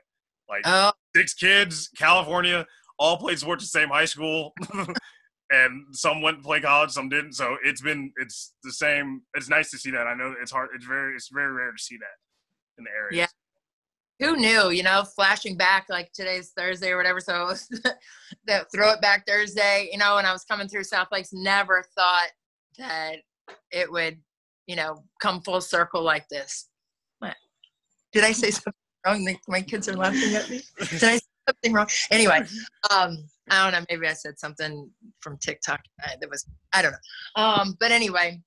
[0.49, 0.91] like oh.
[1.15, 2.65] six kids, California,
[2.99, 4.53] all played sports at the same high school.
[5.51, 7.33] and some went to play college, some didn't.
[7.33, 9.21] So it's been it's the same.
[9.35, 10.07] It's nice to see that.
[10.07, 10.69] I know it's hard.
[10.75, 13.21] It's very it's very rare to see that in the area.
[13.21, 13.27] Yeah.
[14.19, 14.69] Who knew?
[14.69, 17.19] You know, flashing back like today's Thursday or whatever.
[17.19, 17.53] So
[18.47, 19.89] that throw it back Thursday.
[19.91, 22.29] You know, when I was coming through South Lakes, never thought
[22.77, 23.17] that
[23.71, 24.17] it would,
[24.67, 26.69] you know, come full circle like this.
[27.19, 27.35] What?
[28.13, 28.73] Did I say something
[29.05, 29.37] wrong?
[29.47, 30.61] My- kids are laughing at me.
[30.79, 31.87] Did I say something wrong?
[32.11, 32.39] Anyway,
[32.91, 33.85] um, I don't know.
[33.89, 37.43] Maybe I said something from TikTok that was I don't know.
[37.43, 38.41] Um, but anyway,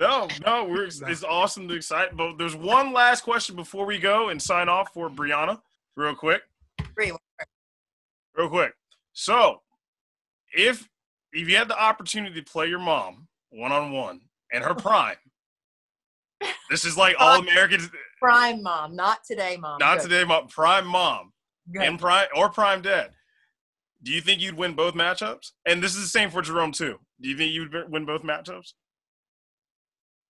[0.00, 2.16] No, no, we're it's awesome to excite.
[2.16, 5.60] But there's one last question before we go and sign off for Brianna,
[5.94, 6.40] real quick.
[6.96, 8.72] Real quick.
[9.12, 9.60] So,
[10.56, 10.88] if
[11.32, 15.16] if you had the opportunity to play your mom one on one and her prime,
[16.70, 17.90] this is like all Americans.
[18.18, 19.76] prime mom, not today, mom.
[19.80, 20.04] Not Good.
[20.04, 20.48] today, mom.
[20.48, 21.32] Prime mom
[21.70, 21.82] Good.
[21.82, 23.10] and prime or prime dad.
[24.02, 25.50] Do you think you'd win both matchups?
[25.66, 26.98] And this is the same for Jerome too.
[27.20, 28.72] Do you think you'd win both matchups?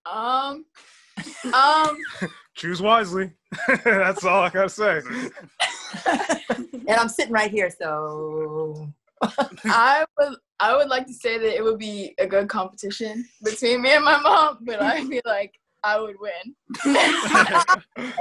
[0.07, 0.65] Um,
[1.55, 1.99] um,
[2.55, 3.33] Choose wisely.
[3.85, 5.01] That's all I gotta say.
[6.07, 8.89] and I'm sitting right here, so
[9.65, 13.83] I would I would like to say that it would be a good competition between
[13.83, 16.55] me and my mom, but I feel like I would win.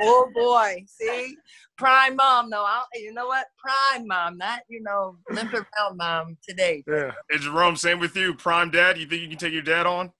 [0.01, 1.35] oh boy, see,
[1.77, 2.49] prime mom.
[2.49, 3.47] No, I'll, you know what?
[3.57, 6.83] Prime mom, not you know limp around mom today.
[6.87, 7.11] Yeah.
[7.29, 8.33] And Jerome, same with you.
[8.33, 8.97] Prime dad.
[8.97, 10.11] You think you can take your dad on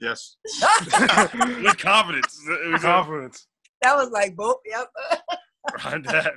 [0.00, 0.36] Yes.
[1.62, 2.38] with confidence?
[2.48, 3.46] It was a Confidence.
[3.82, 4.56] That was like boop.
[4.66, 4.88] Yep.
[5.68, 6.30] Prime dad.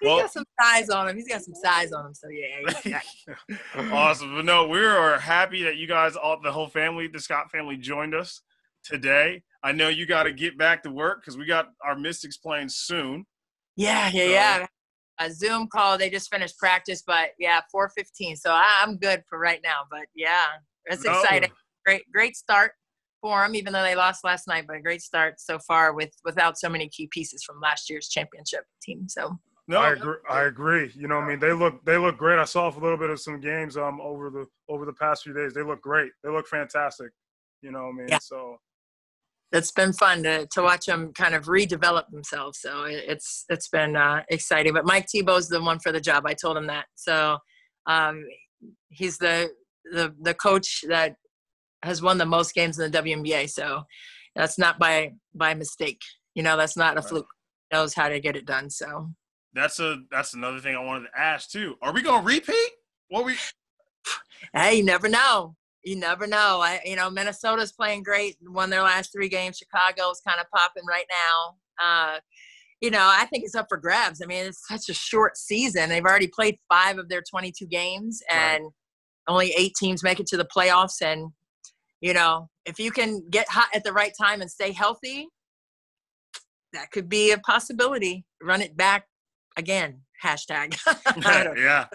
[0.00, 1.16] He's Well, got some size on him.
[1.16, 2.14] He's got some size on him.
[2.14, 3.00] So yeah.
[3.92, 4.34] awesome.
[4.34, 7.76] But no, we are happy that you guys, all the whole family, the Scott family,
[7.76, 8.42] joined us
[8.84, 9.42] today.
[9.62, 12.68] I know you got to get back to work because we got our Mystics playing
[12.68, 13.26] soon.
[13.76, 14.66] yeah, yeah, So- yeah.
[15.18, 15.96] A Zoom call.
[15.96, 18.36] They just finished practice, but yeah, 4:15.
[18.36, 19.80] So I, I'm good for right now.
[19.90, 20.44] But yeah,
[20.86, 21.18] that's No.
[21.18, 21.50] exciting.
[21.86, 22.72] Great, great start
[23.26, 23.56] for them.
[23.56, 26.68] Even though they lost last night, but a great start so far with without so
[26.68, 29.08] many key pieces from last year's championship team.
[29.08, 29.36] So
[29.66, 30.16] No, I agree.
[30.30, 30.92] I agree.
[30.94, 32.38] You know, what I mean, they look they look great.
[32.38, 35.32] I saw a little bit of some games um over the over the past few
[35.34, 35.52] days.
[35.54, 36.12] They look great.
[36.22, 37.10] They look fantastic.
[37.62, 38.18] You know, what I mean, Yeah.
[38.22, 38.58] so
[39.52, 42.60] it's been fun to, to watch them kind of redevelop themselves.
[42.60, 44.74] So it's it's been uh, exciting.
[44.74, 46.26] But Mike Thibault's the one for the job.
[46.26, 46.86] I told him that.
[46.94, 47.38] So
[47.86, 48.24] um,
[48.88, 49.50] he's the
[49.92, 51.16] the the coach that
[51.82, 53.48] has won the most games in the WNBA.
[53.50, 53.82] So
[54.34, 56.00] that's not by by mistake.
[56.34, 57.08] You know, that's not a Right.
[57.08, 57.28] fluke.
[57.72, 58.70] Knows how to get it done.
[58.70, 59.10] So
[59.52, 61.76] that's a that's another thing I wanted to ask too.
[61.82, 62.70] Are we gonna repeat?
[63.08, 63.36] What we?
[64.54, 65.56] hey, you never know.
[65.84, 66.60] You never know.
[66.60, 68.36] I, you know, Minnesota's playing great.
[68.42, 69.56] Won their last three games.
[69.58, 71.54] Chicago's kind of popping right now.
[71.80, 72.18] Uh,
[72.80, 74.20] you know, I think it's up for grabs.
[74.20, 75.88] I mean, it's such a short season.
[75.88, 78.56] They've already played five of their 22 games, Right.
[78.60, 78.64] and
[79.28, 81.00] only eight teams make it to the playoffs.
[81.00, 81.30] And
[82.06, 85.26] you know, if you can get hot at the right time and stay healthy,
[86.72, 88.24] that could be a possibility.
[88.40, 89.06] Run it back
[89.56, 90.02] again.
[90.22, 90.76] Hashtag.
[91.58, 91.86] Yeah,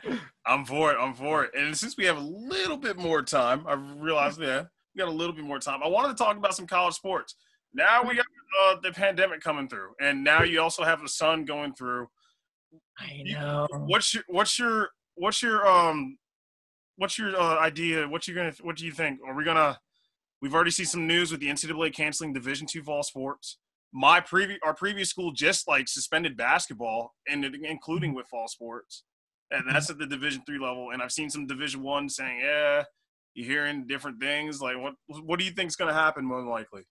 [0.45, 0.97] I'm for it.
[0.99, 1.51] I'm for it.
[1.55, 5.11] And since we have a little bit more time, I realized yeah, we got a
[5.11, 5.81] little bit more time.
[5.81, 7.35] I wanted to talk about some college sports.
[7.73, 8.25] Now we got
[8.65, 12.07] uh, the pandemic coming through, and now you also have a son going through.
[12.99, 13.65] I know.
[13.71, 16.17] What's your what's your what's your um
[16.97, 18.07] what's your uh, idea?
[18.09, 19.19] What you gonna what do you think?
[19.25, 19.79] Are we gonna?
[20.41, 23.57] We've already seen some news with the NCAA canceling Division two fall sports.
[23.93, 29.03] My previous our previous school just like suspended basketball and including with fall sports,
[29.51, 30.91] and that's at the Division three level.
[30.91, 32.83] And I've seen some Division one saying, yeah,
[33.33, 34.61] you're hearing different things.
[34.61, 36.83] Like what what do you think is gonna happen more than likely?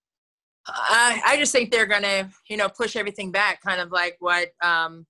[0.67, 4.49] I, I just think they're gonna, you know, push everything back, kind of like what
[4.63, 5.07] um,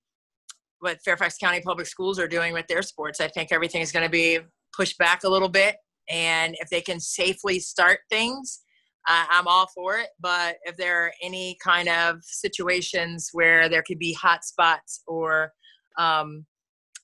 [0.81, 3.21] what Fairfax County Public Schools are doing with their sports.
[3.21, 4.39] I think everything is going to be
[4.75, 5.77] pushed back a little bit,
[6.09, 8.61] and if they can safely start things,
[9.07, 10.09] uh, I'm all for it.
[10.19, 15.51] But if there are any kind of situations where there could be hot spots or,
[15.97, 16.45] um,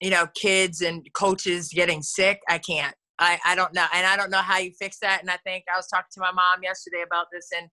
[0.01, 2.95] you know, kids and coaches getting sick, I can't.
[3.19, 5.21] I, I don't know, and I don't know how you fix that.
[5.21, 7.67] And I think I was talking to my mom yesterday about this, and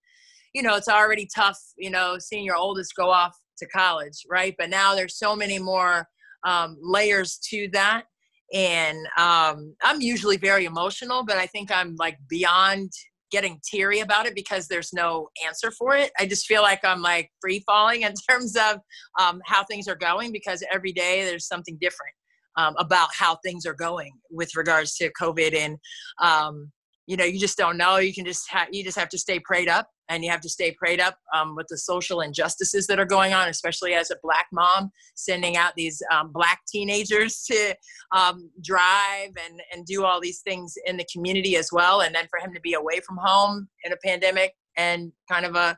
[0.55, 4.55] you know, it's already tough, you know, seeing your oldest go off to college, right?
[4.57, 6.09] But now there's so many more
[6.47, 8.05] um, layers to that.
[8.53, 12.91] And um, I'm usually very emotional, but I think I'm like beyond
[13.31, 16.13] getting teary about it because there's no answer for it.
[16.21, 18.79] I just feel like I'm like free falling in terms of
[19.19, 22.13] um, how things are going because every day there's something different
[22.57, 25.79] um, about how things are going with regards to COVID and
[26.23, 26.71] um,
[27.07, 27.99] you know you just don't know.
[27.99, 30.49] You can just have you just have to stay prayed up and you have to
[30.49, 34.17] stay prayed up um, with the social injustices that are going on, especially as a
[34.23, 37.75] black mom, sending out these um, black teenagers to
[38.13, 42.03] um, drive and, and do all these things in the community as well.
[42.03, 45.55] And then for him to be away from home in a pandemic and kind of
[45.57, 45.77] a,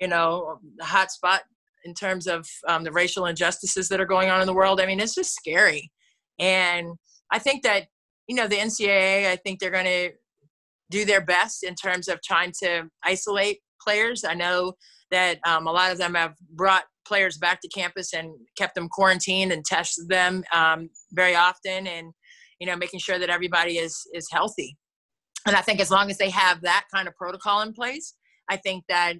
[0.00, 1.42] you know, hot spot
[1.84, 4.80] in terms of um, the racial injustices that are going on in the world.
[4.80, 5.90] I mean, it's just scary.
[6.38, 6.88] And
[7.30, 7.86] I think that,
[8.26, 10.10] you know, the NCAA, I think they're going to
[10.90, 14.24] do their best in terms of trying to isolate players.
[14.24, 14.74] I know
[15.10, 18.88] that um, a lot of them have brought players back to campus and kept them
[18.88, 22.12] quarantined and tested them um, very often, and
[22.58, 24.76] you know, making sure that everybody is is healthy.
[25.46, 28.14] And I think as long as they have that kind of protocol in place,
[28.50, 29.14] I think that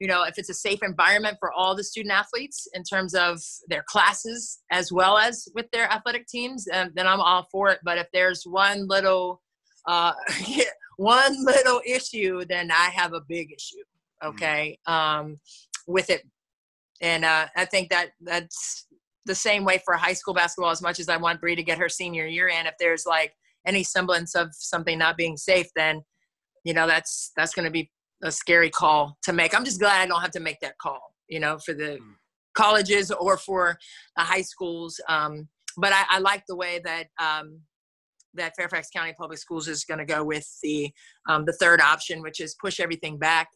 [0.00, 3.40] you know if it's a safe environment for all the student athletes in terms of
[3.68, 7.78] their classes as well as with their athletic teams, um, then I'm all for it.
[7.84, 9.40] But if there's one little
[9.88, 10.12] uh,
[10.96, 13.82] one little issue, then I have a big issue.
[14.22, 14.28] Mm-hmm.
[14.28, 15.38] okay um,
[15.86, 16.22] with it
[17.00, 18.86] and uh, i think that that's
[19.26, 21.78] the same way for high school basketball as much as i want Bree to get
[21.78, 23.32] her senior year in if there's like
[23.66, 26.02] any semblance of something not being safe then
[26.64, 27.90] you know that's that's going to be
[28.22, 31.14] a scary call to make i'm just glad i don't have to make that call
[31.28, 32.14] you know for the mm.
[32.54, 33.76] colleges or for
[34.16, 37.60] the high schools um, but I, I, like the way that um,
[38.34, 40.90] that Fairfax County Public Schools is going to go with the
[41.28, 43.48] um, the third option, which is push everything back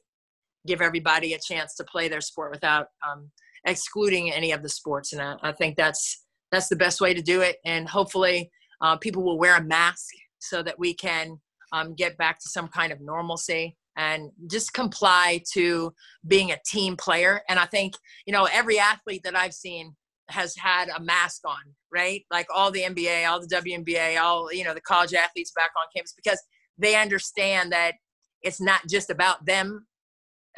[0.67, 3.31] give everybody a chance to play their sport without um,
[3.65, 5.13] excluding any of the sports.
[5.13, 7.57] And I, I, think that's that's the best way to do it.
[7.65, 10.09] And hopefully, uh, people will wear a mask
[10.39, 11.41] so that we can
[11.73, 15.95] um, get back to some kind of normalcy and just comply to
[16.27, 17.41] being a team player.
[17.49, 17.95] And I think
[18.27, 19.97] you know every athlete that I've seen
[20.29, 22.23] has had a mask on, right?
[22.31, 25.87] Like all the NBA, all the WNBA, all you know the college athletes back on
[25.95, 26.41] campus because
[26.79, 27.95] they understand that
[28.43, 29.87] it's not just about them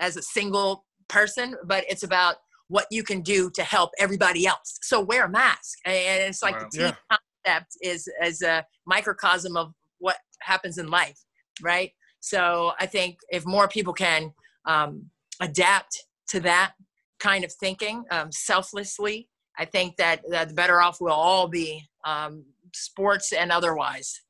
[0.00, 2.36] as a single person, but it's about
[2.68, 4.78] what you can do to help everybody else.
[4.82, 6.68] So wear a mask, and it's like wow.
[6.70, 7.16] the team yeah.
[7.46, 11.18] concept is as a microcosm of what happens in life,
[11.62, 11.90] right?
[12.20, 14.32] So I think if more people can
[14.66, 15.06] um,
[15.40, 16.72] adapt to that
[17.18, 21.84] kind of thinking um, selflessly, I think that, that the better off we'll all be,
[22.04, 22.44] um,
[22.74, 24.20] sports and otherwise.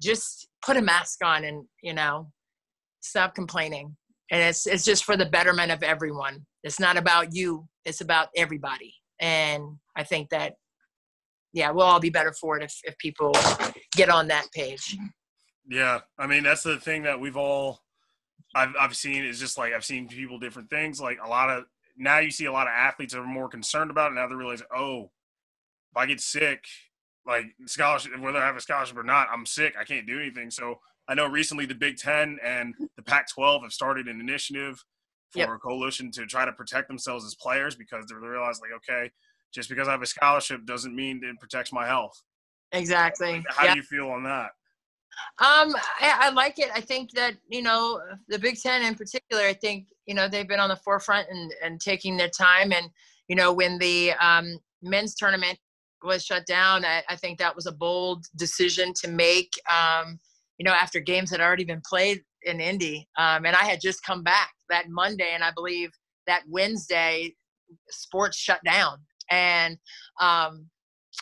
[0.00, 2.30] Just put a mask on and you know
[3.00, 3.96] stop complaining.
[4.30, 6.46] And it's it's just for the betterment of everyone.
[6.62, 8.94] It's not about you it's about everybody.
[9.20, 9.62] And
[9.96, 10.54] i think that
[11.52, 13.32] yeah we'll all be better for it if, if people
[13.94, 14.96] get on that page.
[15.68, 17.80] Yeah i mean that's the thing that we've all
[18.54, 21.00] I've, I've seen is just like i've seen people different things.
[21.00, 21.64] Like a lot of
[22.00, 24.62] now you see a lot of athletes are more concerned about it now they realize
[24.74, 26.64] oh if i get sick
[27.26, 30.50] like scholarship whether i have a scholarship or not i'm sick i can't do anything
[30.50, 30.78] so
[31.10, 34.82] I know recently the Big Ten and the Pac 12 have started an initiative
[35.30, 35.48] for yep.
[35.48, 39.10] a coalition to try to protect themselves as players because they realize, like, okay,
[39.52, 42.12] just because I have a scholarship doesn't mean it protects my health.
[42.70, 43.42] Exactly.
[43.48, 44.50] How do you feel on that?
[45.38, 46.70] Um, I, I, like it.
[46.74, 49.42] I think that you know the Big Ten in particular.
[49.44, 52.72] I think you know they've been on the forefront and and taking their time.
[52.72, 52.90] And
[53.28, 55.58] you know when the um, men's tournament
[56.02, 59.52] was shut down, I, I, think that was a bold decision to make.
[59.70, 60.18] Um,
[60.56, 63.08] you know, after games had already been played in Indy.
[63.18, 65.90] Um, and I had just come back that Monday, and I believe
[66.26, 67.34] that Wednesday,
[67.88, 68.98] sports shut down.
[69.30, 69.78] And
[70.20, 70.66] um,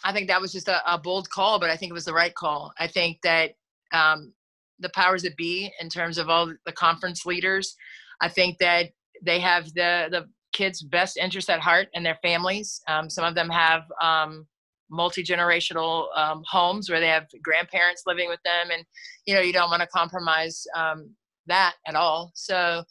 [0.04, 2.14] I think that was just a, a, bold call, but I think it was the
[2.14, 2.72] right call.
[2.78, 3.52] I think that
[3.92, 4.32] um,
[4.78, 7.74] the powers that be, in terms of all the conference leaders,
[8.20, 8.90] I think that
[9.24, 12.80] they have the the kids' best interest at heart and their families.
[12.88, 14.46] Um, some of them have um,
[14.90, 18.84] multi-generational um, homes where they have grandparents living with them and
[19.26, 21.10] you know you don't want to compromise um,
[21.46, 22.82] that at all so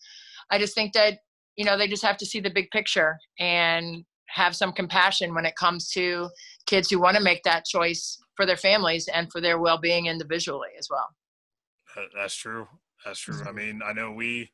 [0.52, 1.20] i just think that
[1.56, 5.46] you know they just have to see the big picture and have some compassion when
[5.46, 6.30] it comes to
[6.66, 10.70] kids who want to make that choice for their families and for their well-being individually
[10.80, 11.08] as well
[12.16, 12.68] that's true
[13.04, 14.50] that's true i mean i know we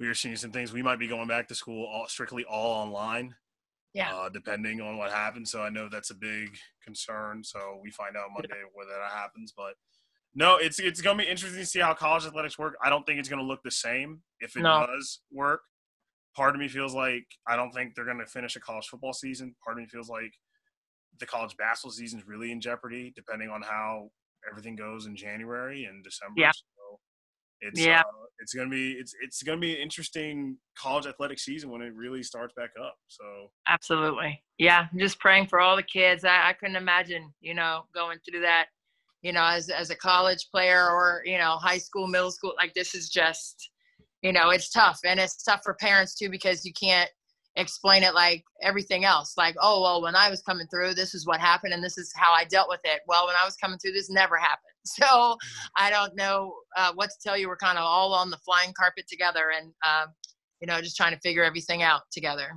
[0.00, 2.72] we are seeing some things we might be going back to school all, strictly all
[2.82, 3.34] online
[3.94, 4.14] yeah.
[4.14, 5.50] Uh, depending on what happens.
[5.50, 7.42] So I know that's a big concern.
[7.42, 9.52] So we find out Monday whether that happens.
[9.56, 9.74] But
[10.34, 12.76] no, it's it's gonna be interesting to see how college athletics work.
[12.84, 14.86] I don't think it's gonna look the same if it no.
[14.86, 15.62] does work.
[16.36, 19.54] Part of me feels like I don't think they're gonna finish a college football season.
[19.64, 20.32] Part of me feels like
[21.18, 24.10] the college basketball season is really in jeopardy, depending on how
[24.50, 26.34] everything goes in January and December.
[26.40, 26.52] Yeah.
[26.52, 27.00] So
[27.60, 28.00] it's Yeah.
[28.00, 31.92] uh, it's gonna be it's it's gonna be an interesting college athletic season when it
[31.94, 32.96] really starts back up.
[33.08, 34.42] So Absolutely.
[34.58, 34.86] Yeah.
[34.92, 36.24] I'm just praying for all the kids.
[36.24, 38.66] I, I couldn't imagine, you know, going through that,
[39.22, 42.54] you know, as, as a college player or, you know, high school, middle school.
[42.56, 43.70] Like this is just,
[44.22, 45.00] you know, it's tough.
[45.04, 47.10] And it's tough for parents too, because you can't
[47.58, 49.34] explain it like everything else.
[49.36, 52.12] Like, oh, well, when I was coming through, this is what happened and this is
[52.16, 53.00] how I dealt with it.
[53.06, 54.62] Well, when I was coming through, this never happened.
[54.86, 55.36] So
[55.76, 57.48] I don't know uh, what to tell you.
[57.48, 60.14] We're kind of all on the flying carpet together and, um,
[60.62, 62.52] you know, just trying to figure everything out together.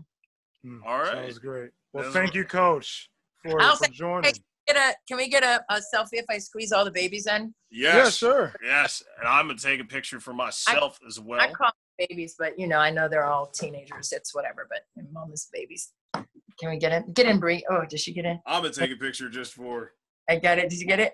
[0.66, 1.12] Mm, All right.
[1.26, 1.72] Sounds great.
[1.92, 3.10] Well, That's thank what- you, Coach,
[3.44, 4.32] for, for say- joining.
[4.66, 7.54] get a can we get a, a selfie if I squeeze all the babies in?
[7.70, 8.54] yes, Yeah, sure.
[8.64, 11.42] yes, and I'm gonna take a picture for myself as well.
[11.42, 14.12] I call them babies, but you know, I know they're all teenagers.
[14.12, 14.80] It's whatever, but
[15.12, 15.94] mom is babies.
[16.14, 17.12] Can we get in?
[17.14, 17.66] Get in, Bree.
[17.70, 18.40] Oh, did she get in?
[18.46, 19.94] I'm gonna take a picture just for,
[20.30, 20.70] I got it.
[20.70, 21.14] Did you get it?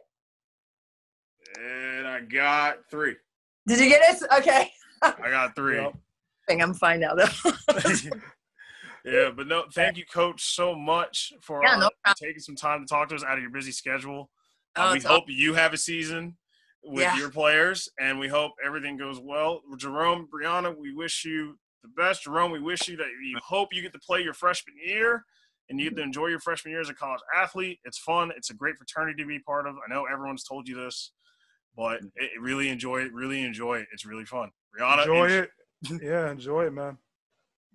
[1.60, 3.16] and I got three.
[3.68, 4.24] Did you get it?
[4.38, 4.72] Okay.
[5.02, 5.78] I got three.
[5.82, 5.94] Yep.
[6.48, 7.74] Thing I'm fine now though.
[9.06, 12.80] yeah, but no, thank you, Coach, so much for Yeah, no uh, taking some time
[12.80, 14.30] to talk to us out of your busy schedule.
[14.78, 16.38] Oh, Uh, we hope you have a season
[16.88, 17.18] with Yeah.
[17.18, 19.62] your players, and we hope everything goes well.
[19.78, 22.24] Jerome, Brianna, we wish you the best.
[22.24, 25.26] Jerome, we wish you that you hope you get to play your freshman year
[25.70, 26.08] and you get to mm-hmm.
[26.08, 27.80] enjoy your freshman year as a college athlete.
[27.84, 28.32] It's fun.
[28.36, 29.76] It's a great fraternity to be part of.
[29.76, 31.12] I know everyone's told you this,
[31.76, 32.08] but mm-hmm.
[32.16, 33.14] it, it really enjoy it.
[33.14, 33.88] Really enjoy it.
[33.92, 34.50] It's really fun.
[34.78, 35.50] Brianna, Enjoy en- it.
[36.02, 36.98] Yeah, enjoy it, man.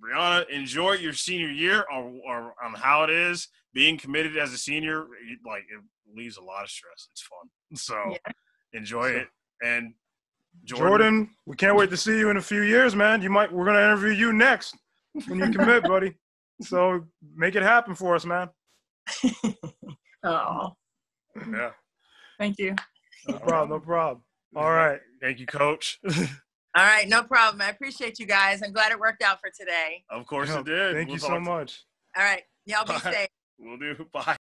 [0.02, 4.58] Brianna, enjoy your senior year or, or on how it is being committed as a
[4.58, 5.06] senior.
[5.46, 5.80] Like it
[6.14, 7.08] leaves a lot of stress.
[7.10, 7.48] It's fun.
[7.74, 8.16] So
[8.72, 9.28] enjoy So- it.
[9.64, 9.94] And
[10.64, 13.22] Jordan, Jordan, we can't wait to see you in a few years, man.
[13.22, 14.76] You might we're gonna interview you next
[15.26, 16.14] when you commit, buddy.
[16.60, 18.50] So make it happen for us, man.
[20.24, 20.76] oh,
[21.50, 21.70] yeah.
[22.38, 22.74] thank you.
[23.28, 24.22] No problem, no problem.
[24.54, 25.00] All right.
[25.20, 25.98] Thank you, Coach.
[26.74, 27.62] All right, no problem.
[27.62, 28.62] I appreciate you guys.
[28.62, 30.04] I'm glad it worked out for today.
[30.10, 30.94] of course Yeah, it did.
[30.96, 31.84] Thank We'll you so much.
[32.16, 32.98] All right, y'all be Bye.
[33.12, 33.28] safe.
[33.58, 34.06] We'll do.
[34.12, 34.36] Bye.